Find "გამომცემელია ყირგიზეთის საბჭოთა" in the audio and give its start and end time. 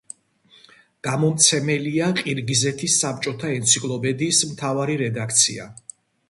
1.07-3.53